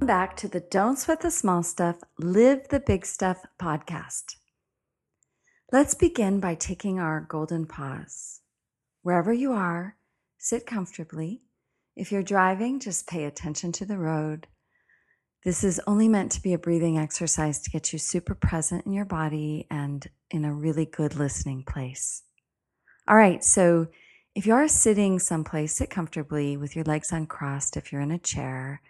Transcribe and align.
Back 0.00 0.34
to 0.38 0.48
the 0.48 0.60
Don't 0.60 0.98
Sweat 0.98 1.20
the 1.20 1.30
Small 1.30 1.62
Stuff, 1.62 1.98
Live 2.18 2.68
the 2.68 2.80
Big 2.80 3.04
Stuff 3.04 3.44
podcast. 3.60 4.36
Let's 5.70 5.94
begin 5.94 6.40
by 6.40 6.54
taking 6.54 6.98
our 6.98 7.20
golden 7.20 7.66
pause. 7.66 8.40
Wherever 9.02 9.30
you 9.30 9.52
are, 9.52 9.96
sit 10.38 10.64
comfortably. 10.64 11.42
If 11.96 12.10
you're 12.10 12.22
driving, 12.22 12.80
just 12.80 13.06
pay 13.06 13.24
attention 13.24 13.72
to 13.72 13.84
the 13.84 13.98
road. 13.98 14.46
This 15.44 15.62
is 15.62 15.82
only 15.86 16.08
meant 16.08 16.32
to 16.32 16.42
be 16.42 16.54
a 16.54 16.58
breathing 16.58 16.96
exercise 16.96 17.60
to 17.60 17.70
get 17.70 17.92
you 17.92 17.98
super 17.98 18.34
present 18.34 18.86
in 18.86 18.94
your 18.94 19.04
body 19.04 19.66
and 19.70 20.06
in 20.30 20.46
a 20.46 20.54
really 20.54 20.86
good 20.86 21.14
listening 21.14 21.62
place. 21.62 22.22
All 23.06 23.16
right, 23.16 23.44
so 23.44 23.88
if 24.34 24.46
you 24.46 24.54
are 24.54 24.66
sitting 24.66 25.18
someplace, 25.18 25.74
sit 25.74 25.90
comfortably 25.90 26.56
with 26.56 26.74
your 26.74 26.86
legs 26.86 27.12
uncrossed 27.12 27.76
if 27.76 27.92
you're 27.92 28.00
in 28.00 28.10
a 28.10 28.18
chair 28.18 28.80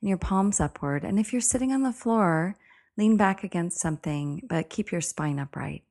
and 0.00 0.08
your 0.08 0.18
palms 0.18 0.60
upward. 0.60 1.04
And 1.04 1.18
if 1.18 1.32
you're 1.32 1.40
sitting 1.40 1.72
on 1.72 1.82
the 1.82 1.92
floor, 1.92 2.56
lean 2.96 3.16
back 3.16 3.44
against 3.44 3.80
something, 3.80 4.42
but 4.48 4.70
keep 4.70 4.92
your 4.92 5.00
spine 5.00 5.38
upright. 5.38 5.84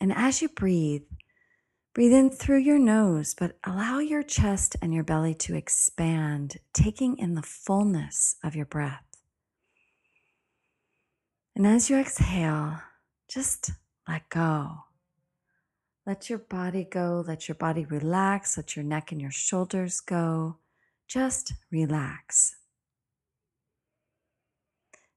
And 0.00 0.12
as 0.12 0.42
you 0.42 0.48
breathe, 0.48 1.04
breathe 1.94 2.12
in 2.12 2.30
through 2.30 2.58
your 2.58 2.78
nose, 2.78 3.34
but 3.34 3.56
allow 3.64 3.98
your 3.98 4.22
chest 4.22 4.76
and 4.82 4.92
your 4.92 5.04
belly 5.04 5.34
to 5.34 5.54
expand, 5.54 6.58
taking 6.72 7.16
in 7.18 7.34
the 7.34 7.42
fullness 7.42 8.36
of 8.44 8.54
your 8.54 8.66
breath. 8.66 9.04
And 11.54 11.66
as 11.66 11.88
you 11.88 11.96
exhale, 11.96 12.80
just 13.28 13.70
let 14.06 14.28
go. 14.28 14.84
Let 16.04 16.28
your 16.28 16.38
body 16.38 16.84
go. 16.84 17.24
Let 17.26 17.48
your 17.48 17.54
body 17.54 17.84
relax. 17.86 18.56
Let 18.56 18.76
your 18.76 18.84
neck 18.84 19.10
and 19.10 19.20
your 19.20 19.30
shoulders 19.30 20.00
go. 20.00 20.58
Just 21.08 21.54
relax. 21.72 22.56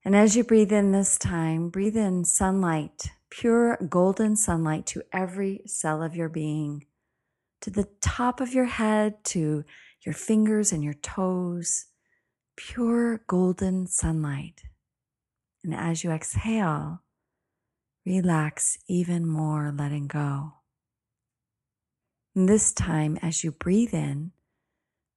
And 0.09 0.15
as 0.15 0.35
you 0.35 0.43
breathe 0.43 0.71
in 0.71 0.91
this 0.91 1.19
time, 1.19 1.69
breathe 1.69 1.95
in 1.95 2.25
sunlight, 2.25 3.11
pure 3.29 3.77
golden 3.77 4.35
sunlight 4.35 4.87
to 4.87 5.03
every 5.13 5.61
cell 5.67 6.01
of 6.01 6.15
your 6.15 6.29
being, 6.29 6.87
to 7.61 7.69
the 7.69 7.87
top 8.01 8.41
of 8.41 8.51
your 8.51 8.65
head, 8.65 9.23
to 9.25 9.63
your 10.03 10.15
fingers 10.15 10.71
and 10.71 10.83
your 10.83 10.95
toes, 10.95 11.85
pure 12.55 13.21
golden 13.27 13.85
sunlight. 13.85 14.63
And 15.63 15.75
as 15.75 16.03
you 16.03 16.09
exhale, 16.09 17.03
relax 18.03 18.79
even 18.87 19.27
more, 19.27 19.71
letting 19.71 20.07
go. 20.07 20.53
And 22.35 22.49
this 22.49 22.73
time, 22.73 23.19
as 23.21 23.43
you 23.43 23.51
breathe 23.51 23.93
in, 23.93 24.31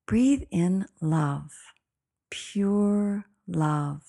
breathe 0.06 0.42
in 0.50 0.84
love, 1.00 1.50
pure 2.28 3.24
love 3.46 4.02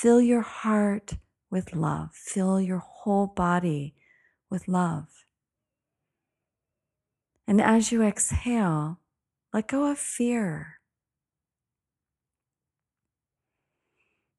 Fill 0.00 0.20
your 0.20 0.42
heart 0.42 1.14
with 1.50 1.74
love. 1.74 2.10
Fill 2.14 2.60
your 2.60 2.78
whole 2.78 3.26
body 3.26 3.96
with 4.48 4.68
love. 4.68 5.08
And 7.48 7.60
as 7.60 7.90
you 7.90 8.04
exhale, 8.04 9.00
let 9.52 9.66
go 9.66 9.90
of 9.90 9.98
fear. 9.98 10.78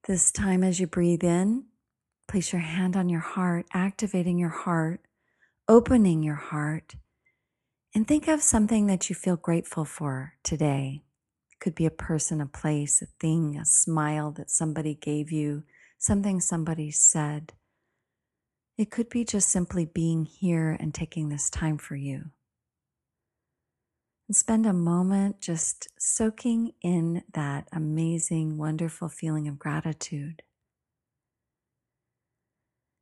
This 0.08 0.32
time, 0.32 0.64
as 0.64 0.80
you 0.80 0.88
breathe 0.88 1.26
in, 1.26 1.66
place 2.30 2.54
your 2.54 2.62
hand 2.62 2.96
on 2.96 3.10
your 3.10 3.20
heart, 3.20 3.66
activating 3.74 4.40
your 4.40 4.48
heart, 4.64 5.02
opening 5.68 6.24
your 6.24 6.36
heart, 6.36 6.96
and 7.94 8.08
think 8.08 8.30
of 8.30 8.42
something 8.42 8.88
that 8.88 9.10
you 9.10 9.16
feel 9.16 9.36
grateful 9.36 9.84
for 9.84 10.36
today 10.42 11.04
could 11.60 11.76
be 11.76 11.86
a 11.86 11.92
person, 11.92 12.42
a 12.42 12.46
place, 12.46 13.02
a 13.02 13.08
thing, 13.20 13.58
a 13.58 13.66
smile 13.66 14.32
that 14.32 14.50
somebody 14.50 14.96
gave 14.96 15.32
you, 15.32 15.64
something 15.98 16.40
somebody 16.40 16.92
said. 16.92 17.54
It 18.78 18.92
could 18.92 19.10
be 19.10 19.26
just 19.26 19.50
simply 19.50 19.86
being 19.86 20.26
here 20.26 20.78
and 20.80 20.94
taking 20.94 21.30
this 21.30 21.50
time 21.50 21.78
for 21.78 21.96
you. 21.96 22.32
And 24.28 24.36
spend 24.36 24.66
a 24.66 24.74
moment 24.74 25.42
just 25.42 25.90
soaking 26.00 26.74
in 26.82 27.24
that 27.34 27.68
amazing, 27.74 28.58
wonderful 28.58 29.10
feeling 29.10 29.48
of 29.48 29.60
gratitude. 29.60 30.44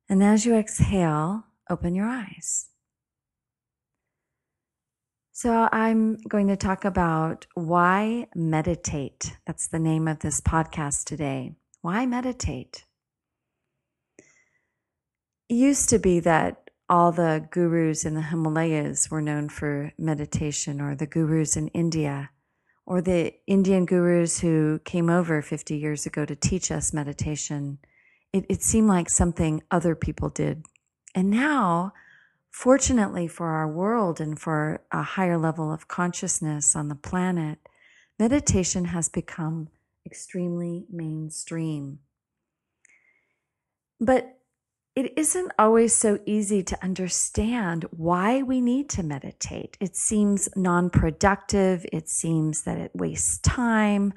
And 0.08 0.22
as 0.22 0.46
you 0.46 0.56
exhale, 0.56 1.44
open 1.68 1.94
your 1.94 2.06
eyes. 2.06 2.70
So, 5.40 5.68
I'm 5.70 6.16
going 6.28 6.48
to 6.48 6.56
talk 6.56 6.84
about 6.84 7.46
why 7.54 8.26
meditate. 8.34 9.36
That's 9.46 9.68
the 9.68 9.78
name 9.78 10.08
of 10.08 10.18
this 10.18 10.40
podcast 10.40 11.04
today. 11.04 11.52
Why 11.80 12.06
meditate? 12.06 12.84
It 15.48 15.54
used 15.54 15.90
to 15.90 16.00
be 16.00 16.18
that 16.18 16.70
all 16.88 17.12
the 17.12 17.46
gurus 17.52 18.04
in 18.04 18.14
the 18.14 18.22
Himalayas 18.22 19.12
were 19.12 19.22
known 19.22 19.48
for 19.48 19.92
meditation, 19.96 20.80
or 20.80 20.96
the 20.96 21.06
gurus 21.06 21.56
in 21.56 21.68
India, 21.68 22.30
or 22.84 23.00
the 23.00 23.32
Indian 23.46 23.86
gurus 23.86 24.40
who 24.40 24.80
came 24.84 25.08
over 25.08 25.40
50 25.40 25.76
years 25.76 26.04
ago 26.04 26.24
to 26.24 26.34
teach 26.34 26.72
us 26.72 26.92
meditation. 26.92 27.78
It, 28.32 28.44
it 28.48 28.64
seemed 28.64 28.88
like 28.88 29.08
something 29.08 29.62
other 29.70 29.94
people 29.94 30.30
did. 30.30 30.64
And 31.14 31.30
now, 31.30 31.92
Fortunately 32.50 33.28
for 33.28 33.48
our 33.48 33.68
world 33.68 34.20
and 34.20 34.38
for 34.38 34.82
a 34.90 35.02
higher 35.02 35.38
level 35.38 35.72
of 35.72 35.88
consciousness 35.88 36.74
on 36.74 36.88
the 36.88 36.94
planet, 36.94 37.58
meditation 38.18 38.86
has 38.86 39.08
become 39.08 39.68
extremely 40.04 40.86
mainstream. 40.90 42.00
But 44.00 44.38
it 44.98 45.16
isn't 45.16 45.52
always 45.58 45.94
so 45.94 46.18
easy 46.26 46.64
to 46.64 46.82
understand 46.82 47.84
why 47.92 48.42
we 48.42 48.60
need 48.60 48.88
to 48.90 49.04
meditate. 49.04 49.76
It 49.78 49.94
seems 49.94 50.48
non 50.56 50.90
productive. 50.90 51.86
It 51.92 52.08
seems 52.08 52.62
that 52.62 52.78
it 52.78 52.90
wastes 52.94 53.38
time. 53.38 54.12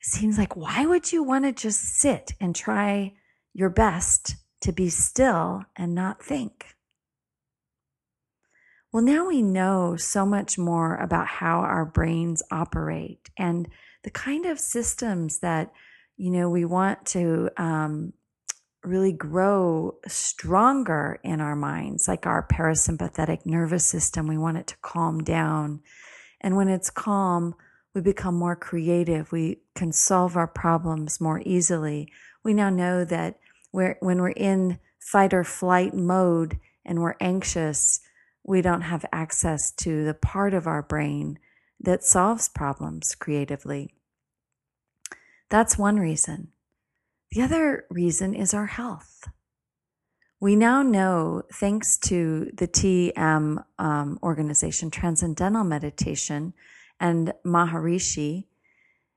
It 0.00 0.06
seems 0.06 0.36
like, 0.36 0.56
why 0.56 0.84
would 0.84 1.12
you 1.12 1.22
want 1.22 1.44
to 1.44 1.52
just 1.52 1.80
sit 1.80 2.32
and 2.40 2.56
try 2.56 3.12
your 3.52 3.70
best 3.70 4.34
to 4.62 4.72
be 4.72 4.88
still 4.88 5.62
and 5.76 5.94
not 5.94 6.24
think? 6.24 6.74
Well, 8.92 9.04
now 9.04 9.28
we 9.28 9.40
know 9.40 9.94
so 9.96 10.26
much 10.26 10.58
more 10.58 10.96
about 10.96 11.28
how 11.28 11.60
our 11.60 11.84
brains 11.84 12.42
operate 12.50 13.30
and 13.36 13.68
the 14.02 14.10
kind 14.10 14.46
of 14.46 14.58
systems 14.58 15.38
that, 15.40 15.72
you 16.16 16.30
know, 16.30 16.50
we 16.50 16.64
want 16.64 17.06
to 17.06 17.50
um, 17.56 18.14
really 18.82 19.12
grow 19.12 19.96
stronger 20.08 21.20
in 21.22 21.40
our 21.40 21.54
minds, 21.54 22.08
like 22.08 22.26
our 22.26 22.46
parasympathetic 22.48 23.46
nervous 23.46 23.86
system. 23.86 24.26
We 24.26 24.38
want 24.38 24.56
it 24.58 24.66
to 24.68 24.76
calm 24.82 25.22
down. 25.22 25.82
And 26.40 26.56
when 26.56 26.68
it's 26.68 26.90
calm, 26.90 27.54
we 27.94 28.00
become 28.00 28.34
more 28.34 28.56
creative. 28.56 29.30
We 29.30 29.60
can 29.76 29.92
solve 29.92 30.36
our 30.36 30.48
problems 30.48 31.20
more 31.20 31.42
easily. 31.44 32.10
We 32.42 32.54
now 32.54 32.70
know 32.70 33.04
that 33.04 33.38
we're, 33.72 33.98
when 34.00 34.20
we're 34.20 34.30
in 34.30 34.80
fight 34.98 35.32
or 35.32 35.44
flight 35.44 35.94
mode 35.94 36.58
and 36.84 37.00
we're 37.00 37.16
anxious, 37.20 38.00
we 38.44 38.62
don't 38.62 38.82
have 38.82 39.04
access 39.12 39.70
to 39.72 40.04
the 40.04 40.14
part 40.14 40.54
of 40.54 40.66
our 40.66 40.82
brain 40.82 41.38
that 41.78 42.04
solves 42.04 42.48
problems 42.48 43.14
creatively. 43.14 43.94
That's 45.48 45.78
one 45.78 45.98
reason. 45.98 46.48
The 47.32 47.42
other 47.42 47.84
reason 47.90 48.34
is 48.34 48.54
our 48.54 48.66
health. 48.66 49.28
We 50.40 50.56
now 50.56 50.82
know, 50.82 51.42
thanks 51.52 51.98
to 51.98 52.50
the 52.54 52.66
TM 52.66 53.62
um, 53.78 54.18
organization, 54.22 54.90
Transcendental 54.90 55.64
Meditation, 55.64 56.54
and 56.98 57.34
Maharishi, 57.44 58.46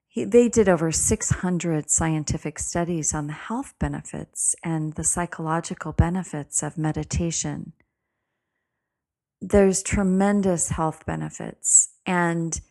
he, 0.08 0.26
they 0.26 0.48
did 0.48 0.70
over 0.70 0.92
600 0.92 1.90
scientific 1.90 2.60
studies 2.60 3.14
on 3.14 3.28
the 3.28 3.34
health 3.34 3.74
benefits 3.80 4.56
and 4.64 4.94
the 4.94 5.04
psychological 5.04 5.92
benefits 5.92 6.62
of 6.62 6.78
meditation 6.78 7.74
there's 9.50 9.84
tremendous 9.84 10.70
health 10.70 11.06
benefits 11.06 11.90
and 12.06 12.62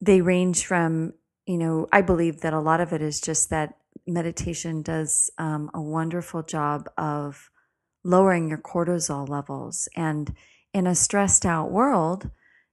they 0.00 0.20
range 0.20 0.64
from 0.64 1.12
you 1.46 1.56
know 1.56 1.86
i 1.92 2.00
believe 2.00 2.40
that 2.40 2.52
a 2.52 2.60
lot 2.60 2.80
of 2.80 2.92
it 2.92 3.02
is 3.02 3.20
just 3.20 3.50
that 3.50 3.76
meditation 4.06 4.82
does 4.82 5.30
um, 5.38 5.70
a 5.74 5.80
wonderful 5.80 6.42
job 6.42 6.88
of 6.96 7.50
lowering 8.04 8.48
your 8.48 8.58
cortisol 8.58 9.28
levels. 9.28 9.88
And 9.94 10.34
in 10.72 10.86
a 10.86 10.94
stressed 10.94 11.44
out 11.44 11.70
world, 11.70 12.30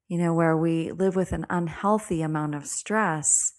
you 0.08 0.18
know, 0.18 0.34
where 0.34 0.56
we 0.56 0.92
live 0.92 1.16
with 1.16 1.32
an 1.32 1.46
unhealthy 1.50 2.22
amount 2.22 2.56
of 2.56 2.68
stress, 2.68 3.54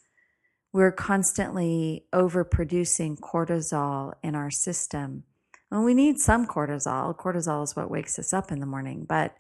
we're 0.73 0.93
constantly 0.93 2.05
overproducing 2.15 3.19
cortisol 3.19 4.13
in 4.23 4.35
our 4.35 4.51
system. 4.51 5.25
And 5.71 5.85
we 5.85 5.95
need 5.95 6.19
some 6.19 6.47
cortisol. 6.47 7.17
Cortisol 7.17 7.65
is 7.65 7.75
what 7.75 7.91
wakes 7.91 8.19
us 8.19 8.33
up 8.33 8.53
in 8.53 8.61
the 8.61 8.67
morning. 8.67 9.05
But 9.09 9.35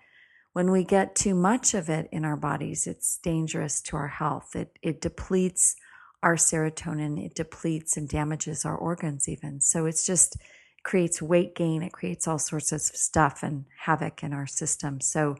when 0.56 0.70
we 0.70 0.82
get 0.82 1.14
too 1.14 1.34
much 1.34 1.74
of 1.74 1.90
it 1.90 2.08
in 2.10 2.24
our 2.24 2.34
bodies, 2.34 2.86
it's 2.86 3.18
dangerous 3.18 3.82
to 3.82 3.94
our 3.94 4.08
health. 4.08 4.56
It, 4.56 4.78
it 4.80 5.02
depletes 5.02 5.76
our 6.22 6.36
serotonin, 6.36 7.22
it 7.22 7.34
depletes 7.34 7.98
and 7.98 8.08
damages 8.08 8.64
our 8.64 8.74
organs, 8.74 9.28
even. 9.28 9.60
So 9.60 9.84
it's 9.84 10.06
just 10.06 10.38
creates 10.82 11.20
weight 11.20 11.54
gain, 11.54 11.82
it 11.82 11.92
creates 11.92 12.26
all 12.26 12.38
sorts 12.38 12.72
of 12.72 12.80
stuff 12.80 13.42
and 13.42 13.66
havoc 13.80 14.22
in 14.22 14.32
our 14.32 14.46
system. 14.46 15.02
So 15.02 15.36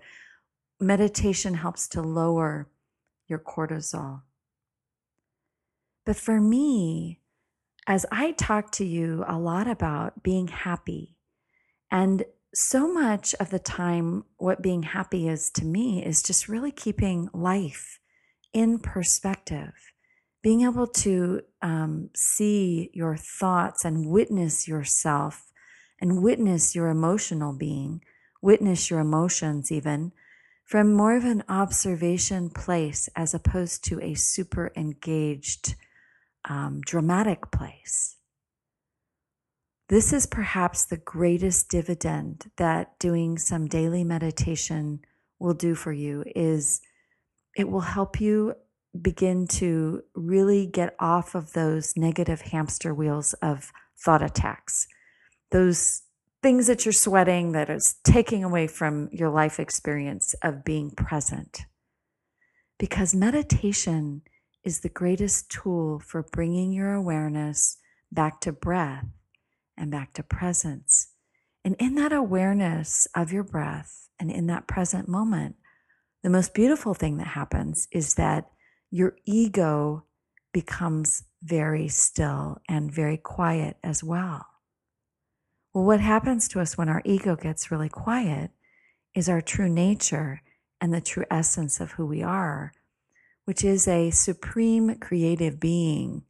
meditation 0.80 1.54
helps 1.54 1.88
to 1.88 2.02
lower 2.02 2.68
your 3.26 3.38
cortisol. 3.38 4.20
But 6.04 6.16
for 6.16 6.42
me, 6.42 7.20
as 7.86 8.04
I 8.12 8.32
talk 8.32 8.70
to 8.72 8.84
you 8.84 9.24
a 9.26 9.38
lot 9.38 9.66
about 9.66 10.22
being 10.22 10.48
happy, 10.48 11.16
and 11.90 12.22
so 12.56 12.90
much 12.90 13.34
of 13.38 13.50
the 13.50 13.58
time, 13.58 14.24
what 14.38 14.62
being 14.62 14.82
happy 14.82 15.28
is 15.28 15.50
to 15.50 15.64
me 15.64 16.02
is 16.02 16.22
just 16.22 16.48
really 16.48 16.72
keeping 16.72 17.28
life 17.34 18.00
in 18.54 18.78
perspective, 18.78 19.74
being 20.42 20.62
able 20.62 20.86
to 20.86 21.42
um, 21.60 22.08
see 22.16 22.90
your 22.94 23.14
thoughts 23.14 23.84
and 23.84 24.08
witness 24.08 24.66
yourself 24.66 25.52
and 26.00 26.22
witness 26.22 26.74
your 26.74 26.88
emotional 26.88 27.52
being, 27.52 28.00
witness 28.40 28.88
your 28.90 29.00
emotions 29.00 29.70
even 29.70 30.12
from 30.64 30.94
more 30.94 31.14
of 31.14 31.26
an 31.26 31.44
observation 31.50 32.48
place 32.48 33.08
as 33.14 33.34
opposed 33.34 33.84
to 33.84 34.00
a 34.00 34.14
super 34.14 34.72
engaged 34.74 35.74
um, 36.46 36.80
dramatic 36.80 37.50
place. 37.50 38.15
This 39.88 40.12
is 40.12 40.26
perhaps 40.26 40.84
the 40.84 40.96
greatest 40.96 41.68
dividend 41.68 42.50
that 42.56 42.98
doing 42.98 43.38
some 43.38 43.68
daily 43.68 44.02
meditation 44.02 45.00
will 45.38 45.54
do 45.54 45.76
for 45.76 45.92
you 45.92 46.24
is 46.34 46.80
it 47.56 47.68
will 47.68 47.82
help 47.82 48.20
you 48.20 48.54
begin 49.00 49.46
to 49.46 50.02
really 50.14 50.66
get 50.66 50.96
off 50.98 51.36
of 51.36 51.52
those 51.52 51.96
negative 51.96 52.40
hamster 52.40 52.92
wheels 52.92 53.32
of 53.34 53.72
thought 53.96 54.22
attacks. 54.22 54.88
Those 55.52 56.02
things 56.42 56.66
that 56.66 56.84
you're 56.84 56.92
sweating 56.92 57.52
that 57.52 57.70
is 57.70 57.96
taking 58.02 58.42
away 58.42 58.66
from 58.66 59.08
your 59.12 59.30
life 59.30 59.60
experience 59.60 60.34
of 60.42 60.64
being 60.64 60.90
present. 60.90 61.60
Because 62.76 63.14
meditation 63.14 64.22
is 64.64 64.80
the 64.80 64.88
greatest 64.88 65.48
tool 65.48 66.00
for 66.00 66.24
bringing 66.24 66.72
your 66.72 66.92
awareness 66.92 67.78
back 68.10 68.40
to 68.40 68.52
breath 68.52 69.06
and 69.76 69.90
back 69.90 70.12
to 70.14 70.22
presence. 70.22 71.08
And 71.64 71.76
in 71.78 71.94
that 71.96 72.12
awareness 72.12 73.06
of 73.14 73.32
your 73.32 73.42
breath 73.42 74.08
and 74.18 74.30
in 74.30 74.46
that 74.46 74.66
present 74.66 75.08
moment, 75.08 75.56
the 76.22 76.30
most 76.30 76.54
beautiful 76.54 76.94
thing 76.94 77.18
that 77.18 77.28
happens 77.28 77.88
is 77.92 78.14
that 78.14 78.50
your 78.90 79.16
ego 79.24 80.04
becomes 80.52 81.24
very 81.42 81.88
still 81.88 82.58
and 82.68 82.92
very 82.92 83.16
quiet 83.16 83.76
as 83.82 84.02
well. 84.02 84.46
Well, 85.74 85.84
what 85.84 86.00
happens 86.00 86.48
to 86.48 86.60
us 86.60 86.78
when 86.78 86.88
our 86.88 87.02
ego 87.04 87.36
gets 87.36 87.70
really 87.70 87.88
quiet 87.90 88.50
is 89.14 89.28
our 89.28 89.40
true 89.40 89.68
nature 89.68 90.42
and 90.80 90.92
the 90.92 91.00
true 91.00 91.24
essence 91.30 91.80
of 91.80 91.92
who 91.92 92.06
we 92.06 92.22
are 92.22 92.72
which 93.46 93.64
is 93.64 93.88
a 93.88 94.10
supreme 94.10 94.96
creative 94.96 95.58
being 95.58 96.22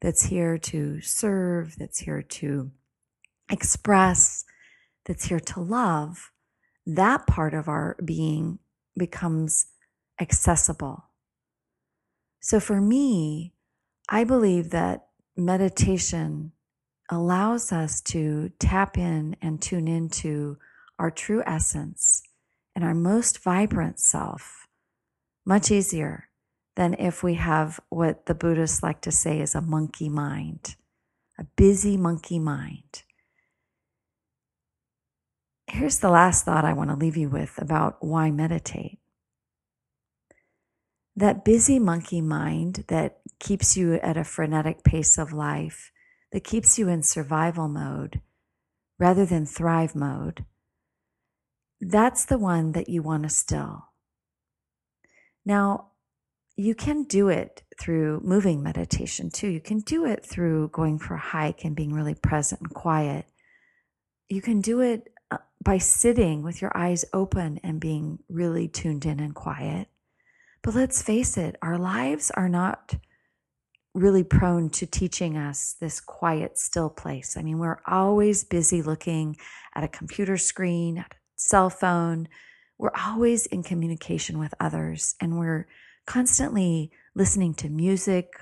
that's 0.00 0.24
here 0.24 0.58
to 0.58 1.00
serve, 1.00 1.76
that's 1.78 2.00
here 2.00 2.22
to 2.22 2.72
express, 3.52 4.44
that's 5.04 5.26
here 5.26 5.40
to 5.40 5.60
love, 5.60 6.30
that 6.86 7.26
part 7.26 7.54
of 7.54 7.68
our 7.68 7.96
being 8.04 8.58
becomes 8.96 9.66
accessible. 10.20 11.04
So 12.40 12.58
for 12.58 12.80
me, 12.80 13.54
I 14.08 14.24
believe 14.24 14.70
that 14.70 15.06
meditation 15.36 16.52
allows 17.10 17.72
us 17.72 18.00
to 18.00 18.50
tap 18.58 18.96
in 18.98 19.36
and 19.40 19.60
tune 19.60 19.86
into 19.86 20.58
our 20.98 21.10
true 21.10 21.42
essence 21.46 22.22
and 22.74 22.84
our 22.84 22.94
most 22.94 23.42
vibrant 23.42 24.00
self 24.00 24.66
much 25.44 25.70
easier 25.70 26.28
than 26.76 26.94
if 26.94 27.22
we 27.22 27.34
have 27.34 27.80
what 27.90 28.26
the 28.26 28.34
Buddhists 28.34 28.82
like 28.82 29.00
to 29.02 29.12
say 29.12 29.40
is 29.40 29.54
a 29.54 29.60
monkey 29.60 30.08
mind, 30.08 30.76
a 31.38 31.44
busy 31.56 31.96
monkey 31.96 32.38
mind. 32.38 33.02
Here's 35.72 36.00
the 36.00 36.10
last 36.10 36.44
thought 36.44 36.66
I 36.66 36.74
want 36.74 36.90
to 36.90 36.96
leave 36.96 37.16
you 37.16 37.30
with 37.30 37.54
about 37.56 37.96
why 38.00 38.30
meditate. 38.30 38.98
That 41.16 41.46
busy 41.46 41.78
monkey 41.78 42.20
mind 42.20 42.84
that 42.88 43.20
keeps 43.40 43.74
you 43.74 43.94
at 43.94 44.18
a 44.18 44.22
frenetic 44.22 44.84
pace 44.84 45.16
of 45.16 45.32
life, 45.32 45.90
that 46.30 46.44
keeps 46.44 46.78
you 46.78 46.90
in 46.90 47.02
survival 47.02 47.68
mode 47.68 48.20
rather 48.98 49.24
than 49.24 49.46
thrive 49.46 49.94
mode, 49.94 50.44
that's 51.80 52.26
the 52.26 52.38
one 52.38 52.72
that 52.72 52.90
you 52.90 53.02
want 53.02 53.22
to 53.22 53.30
still. 53.30 53.86
Now, 55.46 55.92
you 56.54 56.74
can 56.74 57.04
do 57.04 57.30
it 57.30 57.62
through 57.80 58.20
moving 58.22 58.62
meditation 58.62 59.30
too. 59.30 59.48
You 59.48 59.60
can 59.62 59.80
do 59.80 60.04
it 60.04 60.22
through 60.22 60.68
going 60.68 60.98
for 60.98 61.14
a 61.14 61.18
hike 61.18 61.64
and 61.64 61.74
being 61.74 61.94
really 61.94 62.14
present 62.14 62.60
and 62.60 62.74
quiet. 62.74 63.24
You 64.28 64.42
can 64.42 64.60
do 64.60 64.80
it 64.80 65.08
by 65.62 65.78
sitting 65.78 66.42
with 66.42 66.60
your 66.60 66.76
eyes 66.76 67.04
open 67.12 67.60
and 67.62 67.80
being 67.80 68.18
really 68.28 68.68
tuned 68.68 69.06
in 69.06 69.20
and 69.20 69.34
quiet. 69.34 69.88
But 70.62 70.74
let's 70.74 71.02
face 71.02 71.36
it, 71.36 71.56
our 71.62 71.78
lives 71.78 72.30
are 72.32 72.48
not 72.48 72.94
really 73.94 74.24
prone 74.24 74.70
to 74.70 74.86
teaching 74.86 75.36
us 75.36 75.76
this 75.80 76.00
quiet, 76.00 76.58
still 76.58 76.88
place. 76.88 77.36
I 77.36 77.42
mean, 77.42 77.58
we're 77.58 77.80
always 77.86 78.44
busy 78.44 78.80
looking 78.80 79.36
at 79.74 79.84
a 79.84 79.88
computer 79.88 80.36
screen, 80.36 80.98
at 80.98 81.12
a 81.12 81.16
cell 81.36 81.68
phone. 81.68 82.28
We're 82.78 82.92
always 82.98 83.46
in 83.46 83.62
communication 83.62 84.38
with 84.38 84.54
others, 84.58 85.14
and 85.20 85.38
we're 85.38 85.66
constantly 86.06 86.90
listening 87.14 87.54
to 87.54 87.68
music, 87.68 88.32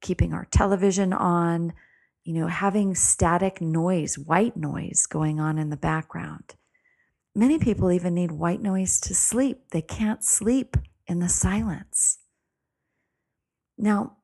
keeping 0.00 0.32
our 0.32 0.46
television 0.50 1.12
on, 1.12 1.72
you 2.24 2.34
know, 2.34 2.46
having 2.46 2.94
static 2.94 3.60
noise, 3.60 4.18
white 4.18 4.56
noise 4.56 5.06
going 5.06 5.40
on 5.40 5.58
in 5.58 5.70
the 5.70 5.76
background. 5.76 6.54
Many 7.34 7.58
people 7.58 7.90
even 7.92 8.14
need 8.14 8.32
white 8.32 8.60
noise 8.60 9.00
to 9.00 9.14
sleep. 9.14 9.70
They 9.70 9.82
can't 9.82 10.24
sleep 10.24 10.76
in 11.06 11.20
the 11.20 11.28
silence. 11.28 12.18
Now, 13.78 14.16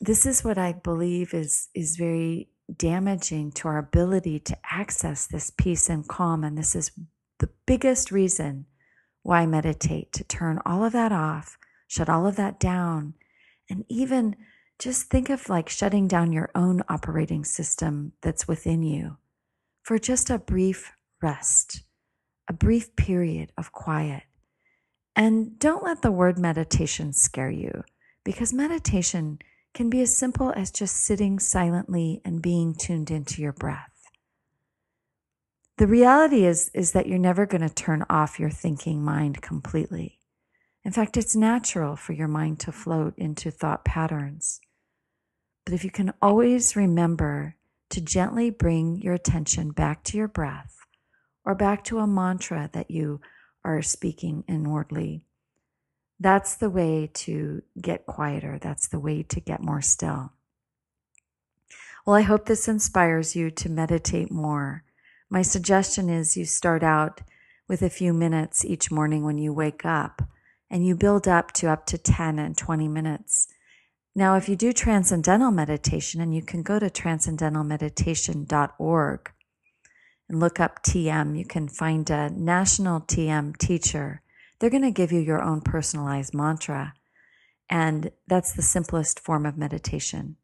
this 0.00 0.26
is 0.26 0.44
what 0.44 0.58
I 0.58 0.72
believe 0.72 1.34
is, 1.34 1.68
is 1.74 1.96
very 1.96 2.48
damaging 2.74 3.52
to 3.52 3.68
our 3.68 3.78
ability 3.78 4.40
to 4.40 4.56
access 4.70 5.26
this 5.26 5.50
peace 5.50 5.88
and 5.88 6.06
calm. 6.08 6.44
And 6.44 6.56
this 6.56 6.74
is 6.74 6.90
the 7.38 7.50
biggest 7.66 8.10
reason 8.10 8.66
why 9.22 9.40
I 9.40 9.46
meditate? 9.46 10.12
To 10.12 10.24
turn 10.24 10.60
all 10.64 10.84
of 10.84 10.92
that 10.92 11.10
off, 11.10 11.58
shut 11.88 12.08
all 12.08 12.26
of 12.26 12.36
that 12.36 12.60
down, 12.60 13.14
and 13.68 13.84
even 13.88 14.36
just 14.78 15.08
think 15.08 15.30
of 15.30 15.48
like 15.48 15.68
shutting 15.68 16.06
down 16.06 16.32
your 16.32 16.50
own 16.54 16.82
operating 16.88 17.44
system 17.44 18.12
that's 18.20 18.46
within 18.46 18.82
you 18.82 19.16
for 19.82 19.98
just 19.98 20.30
a 20.30 20.38
brief 20.38 20.92
rest, 21.22 21.82
a 22.48 22.52
brief 22.52 22.94
period 22.96 23.52
of 23.56 23.72
quiet. 23.72 24.24
And 25.14 25.58
don't 25.58 25.84
let 25.84 26.02
the 26.02 26.12
word 26.12 26.38
meditation 26.38 27.12
scare 27.12 27.50
you 27.50 27.84
because 28.24 28.52
meditation 28.52 29.38
can 29.72 29.88
be 29.88 30.00
as 30.02 30.16
simple 30.16 30.52
as 30.56 30.70
just 30.70 30.96
sitting 30.96 31.38
silently 31.38 32.20
and 32.24 32.42
being 32.42 32.74
tuned 32.74 33.10
into 33.10 33.40
your 33.40 33.52
breath. 33.52 33.92
The 35.78 35.86
reality 35.86 36.44
is, 36.44 36.70
is 36.74 36.92
that 36.92 37.06
you're 37.06 37.18
never 37.18 37.44
going 37.46 37.60
to 37.60 37.72
turn 37.72 38.04
off 38.08 38.40
your 38.40 38.50
thinking 38.50 39.02
mind 39.02 39.42
completely. 39.42 40.18
In 40.84 40.92
fact, 40.92 41.16
it's 41.16 41.36
natural 41.36 41.96
for 41.96 42.12
your 42.12 42.28
mind 42.28 42.60
to 42.60 42.72
float 42.72 43.14
into 43.18 43.50
thought 43.50 43.84
patterns. 43.84 44.60
But 45.66 45.74
if 45.74 45.84
you 45.84 45.90
can 45.90 46.14
always 46.22 46.76
remember 46.76 47.56
to 47.90 48.00
gently 48.00 48.50
bring 48.50 49.02
your 49.02 49.14
attention 49.14 49.72
back 49.72 50.04
to 50.04 50.16
your 50.16 50.28
breath 50.28 50.78
or 51.44 51.54
back 51.56 51.84
to 51.84 51.98
a 51.98 52.06
mantra 52.06 52.70
that 52.72 52.90
you 52.90 53.20
are 53.64 53.82
speaking 53.82 54.44
inwardly, 54.48 55.24
that's 56.20 56.54
the 56.56 56.70
way 56.70 57.10
to 57.12 57.62
get 57.80 58.06
quieter. 58.06 58.58
That's 58.62 58.86
the 58.88 59.00
way 59.00 59.24
to 59.24 59.40
get 59.40 59.60
more 59.60 59.82
still. 59.82 60.32
Well, 62.06 62.14
I 62.14 62.22
hope 62.22 62.46
this 62.46 62.68
inspires 62.68 63.34
you 63.34 63.50
to 63.50 63.68
meditate 63.68 64.30
more. 64.30 64.84
My 65.28 65.42
suggestion 65.42 66.08
is 66.08 66.36
you 66.36 66.44
start 66.44 66.84
out 66.84 67.22
with 67.66 67.82
a 67.82 67.90
few 67.90 68.12
minutes 68.12 68.64
each 68.64 68.92
morning 68.92 69.24
when 69.24 69.38
you 69.38 69.52
wake 69.52 69.84
up 69.84 70.22
and 70.70 70.86
you 70.86 70.94
build 70.94 71.26
up 71.26 71.50
to 71.52 71.68
up 71.68 71.86
to 71.86 71.98
10 71.98 72.38
and 72.38 72.56
20 72.56 72.86
minutes. 72.86 73.48
Now, 74.18 74.36
if 74.36 74.48
you 74.48 74.56
do 74.56 74.72
transcendental 74.72 75.50
meditation, 75.50 76.22
and 76.22 76.34
you 76.34 76.40
can 76.40 76.62
go 76.62 76.78
to 76.78 76.88
transcendentalmeditation.org 76.88 79.30
and 80.30 80.40
look 80.40 80.58
up 80.58 80.82
TM, 80.82 81.38
you 81.38 81.44
can 81.44 81.68
find 81.68 82.08
a 82.08 82.30
national 82.30 83.02
TM 83.02 83.58
teacher. 83.58 84.22
They're 84.58 84.70
going 84.70 84.84
to 84.84 84.90
give 84.90 85.12
you 85.12 85.20
your 85.20 85.42
own 85.42 85.60
personalized 85.60 86.32
mantra. 86.32 86.94
And 87.68 88.10
that's 88.26 88.54
the 88.54 88.62
simplest 88.62 89.20
form 89.20 89.44
of 89.44 89.58
meditation 89.58 90.36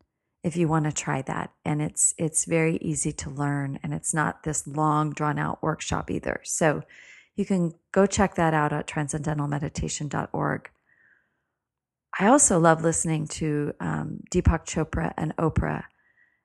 if 0.43 0.55
you 0.55 0.69
want 0.69 0.85
to 0.85 0.93
try 0.93 1.23
that. 1.23 1.53
And 1.65 1.81
it's 1.81 2.15
it's 2.19 2.45
very 2.45 2.77
easy 2.77 3.13
to 3.13 3.31
learn 3.31 3.79
and 3.83 3.95
it's 3.95 4.13
not 4.13 4.43
this 4.43 4.67
long 4.67 5.15
drawn 5.15 5.39
out 5.39 5.63
workshop 5.63 6.11
either. 6.11 6.43
So 6.45 6.83
you 7.37 7.47
can 7.47 7.73
go 7.91 8.05
check 8.05 8.35
that 8.35 8.53
out 8.53 8.75
at 8.75 8.87
transcendentalmeditation.org. 8.87 10.69
I 12.19 12.27
also 12.27 12.59
love 12.59 12.83
listening 12.83 13.27
to 13.29 13.73
um, 13.81 14.21
Deepak 14.31 14.67
Chopra 14.67 15.13
and 15.17 15.35
Oprah 15.37 15.85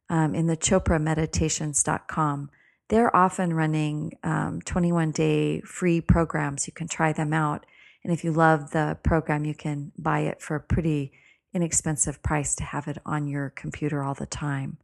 um, 0.10 0.34
in 0.34 0.48
the 0.48 0.58
choprameditations.com. 0.58 2.50
They're 2.90 3.16
often 3.16 3.54
running 3.54 4.18
um, 4.24 4.62
21 4.62 5.12
day 5.12 5.62
free 5.62 6.00
programs. 6.00 6.68
You 6.68 6.74
can 6.74 6.88
try 6.88 7.12
them 7.12 7.34
out. 7.34 7.66
And 8.04 8.14
if 8.14 8.24
you 8.24 8.32
love 8.32 8.72
the 8.72 8.98
program, 9.04 9.44
you 9.44 9.54
can 9.54 9.92
buy 9.98 10.22
it 10.22 10.42
for 10.42 10.56
a 10.56 10.62
pretty 10.62 11.12
inexpensive 11.54 12.24
price 12.24 12.56
to 12.56 12.64
have 12.64 12.88
it 12.88 13.00
on 13.06 13.28
your 13.28 13.50
computer 13.50 14.04
all 14.04 14.14
the 14.14 14.26
time. 14.26 14.78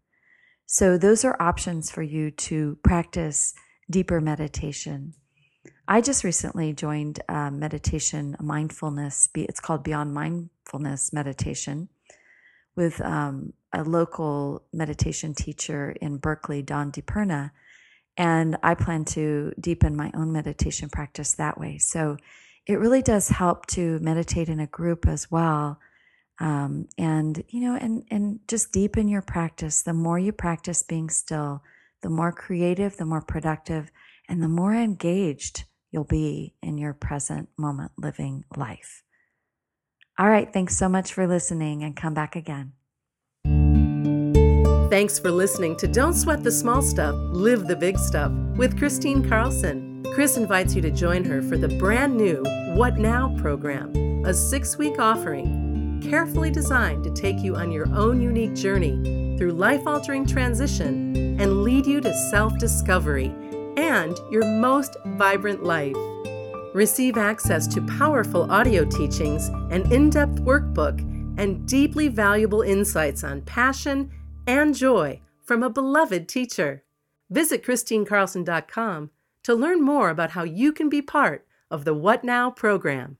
So, 0.65 0.97
those 0.97 1.23
are 1.23 1.41
options 1.41 1.91
for 1.91 2.01
you 2.01 2.31
to 2.31 2.77
practice 2.83 3.53
deeper 3.89 4.19
meditation. 4.19 5.13
I 5.85 5.99
just 5.99 6.23
recently 6.23 6.71
joined 6.71 7.19
a 7.27 7.51
meditation, 7.51 8.37
a 8.39 8.43
mindfulness, 8.43 9.27
it's 9.35 9.59
called 9.59 9.83
Beyond 9.83 10.13
Mindfulness 10.13 11.11
Meditation, 11.11 11.89
with 12.75 13.01
um, 13.01 13.51
a 13.73 13.83
local 13.83 14.63
meditation 14.71 15.33
teacher 15.33 15.93
in 15.99 16.17
Berkeley, 16.17 16.61
Don 16.61 16.91
DiPerna. 16.91 17.51
And 18.15 18.57
I 18.63 18.75
plan 18.75 19.03
to 19.05 19.53
deepen 19.59 19.95
my 19.95 20.09
own 20.15 20.31
meditation 20.31 20.89
practice 20.89 21.33
that 21.33 21.59
way. 21.59 21.79
So 21.79 22.15
it 22.65 22.79
really 22.79 23.01
does 23.01 23.27
help 23.27 23.65
to 23.67 23.99
meditate 23.99 24.47
in 24.47 24.61
a 24.61 24.67
group 24.67 25.05
as 25.05 25.29
well. 25.29 25.79
Um, 26.39 26.87
and, 26.97 27.43
you 27.49 27.59
know, 27.59 27.75
and, 27.75 28.05
and 28.09 28.39
just 28.47 28.71
deepen 28.71 29.09
your 29.09 29.21
practice. 29.21 29.81
The 29.81 29.93
more 29.93 30.17
you 30.17 30.31
practice 30.31 30.81
being 30.81 31.09
still, 31.09 31.61
the 32.01 32.09
more 32.09 32.31
creative, 32.31 32.95
the 32.95 33.05
more 33.05 33.21
productive, 33.21 33.91
and 34.29 34.41
the 34.41 34.47
more 34.47 34.73
engaged 34.73 35.65
you'll 35.93 36.03
be 36.03 36.55
in 36.61 36.77
your 36.77 36.93
present 36.93 37.47
moment 37.57 37.91
living 37.97 38.43
life. 38.57 39.03
All 40.19 40.29
right. 40.29 40.51
Thanks 40.51 40.75
so 40.75 40.89
much 40.89 41.13
for 41.13 41.25
listening 41.27 41.83
and 41.83 41.95
come 41.95 42.13
back 42.13 42.35
again. 42.35 42.73
Thanks 44.89 45.17
for 45.17 45.31
listening 45.31 45.75
to 45.77 45.87
Don't 45.87 46.13
Sweat 46.13 46.43
the 46.43 46.51
Small 46.51 46.81
Stuff, 46.81 47.15
Live 47.15 47.67
the 47.67 47.75
Big 47.75 47.97
Stuff 47.97 48.31
with 48.55 48.77
Kristine 48.77 49.27
Carlson. 49.27 50.03
Kris 50.13 50.37
invites 50.37 50.75
you 50.75 50.81
to 50.81 50.91
join 50.91 51.23
her 51.23 51.41
for 51.41 51.57
the 51.57 51.69
brand 51.79 52.15
new 52.15 52.43
What 52.75 52.97
Now 52.97 53.35
program, 53.39 54.23
a 54.25 54.33
six 54.33 54.77
week 54.77 54.99
offering 54.99 55.99
carefully 56.03 56.51
designed 56.51 57.03
to 57.03 57.11
take 57.11 57.39
you 57.39 57.55
on 57.55 57.71
your 57.71 57.87
own 57.95 58.21
unique 58.21 58.53
journey 58.53 59.35
through 59.37 59.53
life 59.53 59.87
altering 59.87 60.25
transition 60.25 61.15
and 61.39 61.63
lead 61.63 61.85
you 61.85 62.01
to 62.01 62.13
self 62.29 62.57
discovery 62.59 63.33
and 63.77 64.17
your 64.31 64.45
most 64.45 64.95
vibrant 65.05 65.63
life. 65.63 65.95
Receive 66.73 67.17
access 67.17 67.67
to 67.67 67.81
powerful 67.81 68.51
audio 68.51 68.83
teachings, 68.83 69.47
an 69.71 69.91
in 69.91 70.09
depth 70.09 70.41
workbook, 70.41 70.99
and 71.37 71.67
deeply 71.67 72.07
valuable 72.07 72.61
insights 72.61 73.23
on 73.23 73.41
passion 73.41 74.11
and 74.47 74.75
joy 74.75 75.19
from 75.43 75.63
a 75.63 75.69
beloved 75.69 76.27
teacher. 76.27 76.83
Visit 77.29 77.63
KristineCarlson.com 77.63 79.11
to 79.43 79.55
learn 79.55 79.81
more 79.81 80.09
about 80.09 80.31
how 80.31 80.43
you 80.43 80.71
can 80.71 80.89
be 80.89 81.01
part 81.01 81.45
of 81.69 81.85
the 81.85 81.93
What 81.93 82.23
Now 82.23 82.49
program. 82.49 83.17